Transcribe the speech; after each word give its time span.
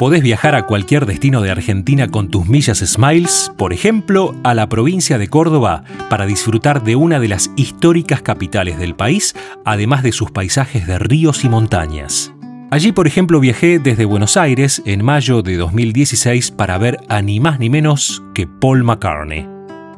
podés 0.00 0.22
viajar 0.22 0.54
a 0.54 0.64
cualquier 0.64 1.04
destino 1.04 1.42
de 1.42 1.50
Argentina 1.50 2.08
con 2.08 2.30
tus 2.30 2.46
millas 2.46 2.78
Smiles, 2.78 3.52
por 3.58 3.74
ejemplo, 3.74 4.34
a 4.44 4.54
la 4.54 4.66
provincia 4.66 5.18
de 5.18 5.28
Córdoba, 5.28 5.84
para 6.08 6.24
disfrutar 6.24 6.82
de 6.82 6.96
una 6.96 7.20
de 7.20 7.28
las 7.28 7.50
históricas 7.54 8.22
capitales 8.22 8.78
del 8.78 8.94
país, 8.94 9.36
además 9.66 10.02
de 10.02 10.12
sus 10.12 10.30
paisajes 10.30 10.86
de 10.86 10.98
ríos 10.98 11.44
y 11.44 11.50
montañas. 11.50 12.32
Allí, 12.70 12.92
por 12.92 13.06
ejemplo, 13.06 13.40
viajé 13.40 13.78
desde 13.78 14.06
Buenos 14.06 14.38
Aires 14.38 14.80
en 14.86 15.04
mayo 15.04 15.42
de 15.42 15.58
2016 15.58 16.50
para 16.52 16.78
ver 16.78 16.96
a 17.10 17.20
ni 17.20 17.38
más 17.38 17.58
ni 17.60 17.68
menos 17.68 18.22
que 18.32 18.46
Paul 18.46 18.84
McCartney. 18.84 19.46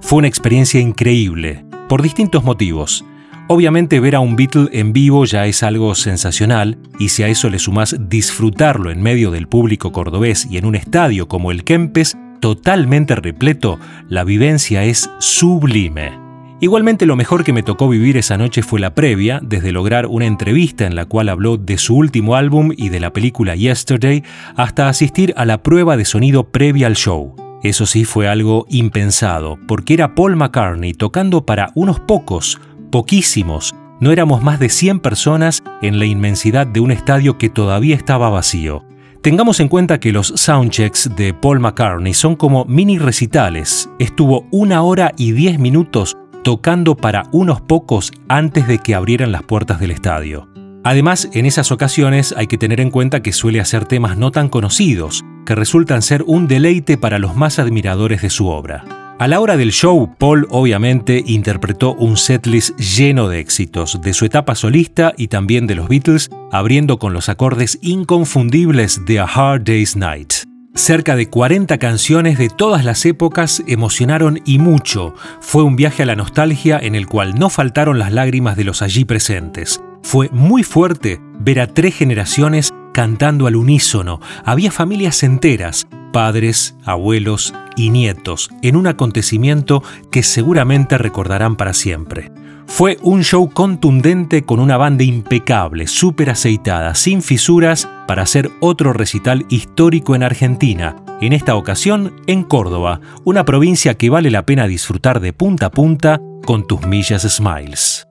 Fue 0.01 0.19
una 0.19 0.27
experiencia 0.27 0.81
increíble, 0.81 1.65
por 1.89 2.03
distintos 2.03 2.43
motivos. 2.43 3.05
Obviamente 3.49 4.01
ver 4.01 4.15
a 4.15 4.21
un 4.21 4.37
Beatle 4.37 4.69
en 4.73 4.93
vivo 4.93 5.25
ya 5.25 5.47
es 5.47 5.63
algo 5.63 5.95
sensacional, 5.95 6.79
y 6.99 7.09
si 7.09 7.23
a 7.23 7.29
eso 7.29 7.51
le 7.51 7.59
sumás 7.59 7.97
disfrutarlo 7.99 8.91
en 8.91 9.03
medio 9.03 9.31
del 9.31 9.49
público 9.49 9.93
cordobés 9.93 10.47
y 10.51 10.59
en 10.59 10.65
un 10.65 10.75
estadio 10.75 11.29
como 11.29 11.51
el 11.51 11.65
Kempes, 11.65 12.17
totalmente 12.41 13.15
repleto, 13.15 13.79
la 14.09 14.25
vivencia 14.25 14.85
es 14.85 15.11
sublime. 15.19 16.13
Igualmente 16.61 17.07
lo 17.07 17.17
mejor 17.17 17.43
que 17.43 17.53
me 17.53 17.65
tocó 17.65 17.89
vivir 17.89 18.17
esa 18.17 18.39
noche 18.39 18.63
fue 18.63 18.79
la 18.79 18.95
previa, 18.95 19.41
desde 19.43 19.73
lograr 19.73 20.07
una 20.07 20.27
entrevista 20.27 20.87
en 20.87 20.95
la 20.95 21.07
cual 21.07 21.29
habló 21.29 21.57
de 21.57 21.77
su 21.77 21.97
último 21.97 22.37
álbum 22.37 22.71
y 22.77 22.89
de 22.89 23.01
la 23.01 23.13
película 23.13 23.57
Yesterday, 23.57 24.23
hasta 24.55 24.89
asistir 24.89 25.35
a 25.37 25.45
la 25.45 25.65
prueba 25.65 25.97
de 25.97 26.05
sonido 26.05 26.45
previa 26.45 26.87
al 26.87 26.95
show. 26.95 27.35
Eso 27.65 27.87
sí 27.87 28.05
fue 28.05 28.29
algo 28.29 28.67
impensado, 28.71 29.59
porque 29.69 29.95
era 29.95 30.15
Paul 30.15 30.37
McCartney 30.37 30.95
tocando 30.95 31.47
para 31.47 31.71
unos 31.75 32.01
pocos, 32.01 32.61
poquísimos, 32.93 33.75
no 33.99 34.13
éramos 34.13 34.43
más 34.43 34.61
de 34.61 34.69
100 34.69 35.01
personas 35.01 35.65
en 35.81 35.99
la 35.99 36.05
inmensidad 36.05 36.67
de 36.67 36.79
un 36.79 36.93
estadio 36.93 37.39
que 37.39 37.49
todavía 37.49 37.97
estaba 37.97 38.29
vacío. 38.29 38.85
Tengamos 39.23 39.59
en 39.61 39.69
cuenta 39.69 39.99
que 39.99 40.13
los 40.13 40.29
soundchecks 40.37 41.17
de 41.17 41.33
Paul 41.33 41.59
McCartney 41.59 42.13
son 42.13 42.37
como 42.37 42.65
mini 42.67 42.99
recitales. 42.99 43.89
Estuvo 43.99 44.47
una 44.51 44.83
hora 44.83 45.13
y 45.17 45.33
diez 45.33 45.59
minutos 45.59 46.17
tocando 46.45 46.97
para 46.97 47.25
unos 47.33 47.61
pocos 47.61 48.13
antes 48.29 48.69
de 48.69 48.79
que 48.79 48.95
abrieran 48.95 49.33
las 49.33 49.45
puertas 49.45 49.81
del 49.81 49.93
estadio. 49.93 50.49
Además, 50.85 51.29
en 51.33 51.47
esas 51.47 51.71
ocasiones 51.73 52.35
hay 52.37 52.49
que 52.49 52.59
tener 52.59 52.81
en 52.81 52.91
cuenta 52.91 53.23
que 53.23 53.33
suele 53.33 53.61
hacer 53.61 53.87
temas 53.87 54.19
no 54.19 54.33
tan 54.33 54.49
conocidos, 54.49 55.25
que 55.47 55.55
resultan 55.55 56.03
ser 56.03 56.25
un 56.27 56.49
deleite 56.49 56.99
para 56.99 57.21
los 57.21 57.37
más 57.37 57.59
admiradores 57.61 58.21
de 58.21 58.31
su 58.31 58.49
obra. 58.49 59.02
A 59.19 59.29
la 59.29 59.41
hora 59.41 59.57
del 59.57 59.71
show, 59.71 60.15
Paul 60.19 60.47
obviamente 60.51 61.23
interpretó 61.27 61.95
un 61.95 62.17
setlist 62.17 62.77
lleno 62.79 63.29
de 63.29 63.39
éxitos, 63.39 64.01
de 64.01 64.15
su 64.15 64.25
etapa 64.25 64.55
solista 64.55 65.13
y 65.17 65.29
también 65.29 65.67
de 65.67 65.77
los 65.77 65.89
Beatles, 65.89 66.29
abriendo 66.51 66.99
con 66.99 67.13
los 67.13 67.29
acordes 67.29 67.79
inconfundibles 67.83 69.05
de 69.05 69.21
A 69.21 69.25
Hard 69.25 69.63
Day's 69.65 69.95
Night. 69.97 70.33
Cerca 70.75 71.17
de 71.17 71.29
40 71.29 71.77
canciones 71.79 72.39
de 72.39 72.49
todas 72.49 72.85
las 72.85 73.05
épocas 73.05 73.63
emocionaron 73.67 74.41
y 74.47 74.59
mucho. 74.59 75.15
Fue 75.41 75.63
un 75.63 75.77
viaje 75.77 76.03
a 76.03 76.07
la 76.07 76.17
nostalgia 76.17 76.79
en 76.83 76.95
el 76.95 77.07
cual 77.07 77.39
no 77.39 77.51
faltaron 77.51 77.99
las 77.99 78.11
lágrimas 78.11 78.57
de 78.57 78.65
los 78.65 78.81
allí 78.81 79.05
presentes. 79.05 79.83
Fue 80.03 80.31
muy 80.33 80.63
fuerte 80.63 81.21
ver 81.39 81.61
a 81.61 81.67
tres 81.67 81.95
generaciones 81.95 82.73
cantando 82.95 83.47
al 83.47 83.57
unísono. 83.57 84.21
Había 84.45 84.73
familias 84.73 85.23
enteras, 85.23 85.87
padres, 86.13 86.77
abuelos 86.85 87.55
y 87.77 87.91
nietos, 87.91 88.51
en 88.63 88.77
un 88.77 88.87
acontecimiento 88.87 89.83
que 90.11 90.23
seguramente 90.23 90.99
recordarán 90.99 91.57
para 91.57 91.73
siempre. 91.73 92.31
Fue 92.67 92.99
un 93.03 93.23
show 93.23 93.51
contundente 93.51 94.45
con 94.45 94.61
una 94.61 94.77
banda 94.77 95.05
impecable, 95.05 95.87
súper 95.87 96.31
aceitada, 96.31 96.95
sin 96.95 97.23
fisuras, 97.23 97.89
para 98.07 98.23
hacer 98.23 98.51
otro 98.61 98.93
recital 98.93 99.45
histórico 99.49 100.15
en 100.15 100.23
Argentina, 100.23 100.97
en 101.21 101.33
esta 101.33 101.55
ocasión 101.55 102.15
en 102.27 102.45
Córdoba, 102.45 103.01
una 103.25 103.45
provincia 103.45 103.95
que 103.95 104.11
vale 104.11 104.31
la 104.31 104.47
pena 104.47 104.67
disfrutar 104.67 105.21
de 105.21 105.33
punta 105.33 105.67
a 105.67 105.71
punta 105.71 106.21
con 106.45 106.67
tus 106.67 106.87
millas 106.87 107.23
Smiles. 107.23 108.07